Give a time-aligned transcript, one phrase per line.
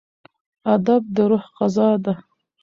[0.73, 2.13] ادب د روح غذا ده.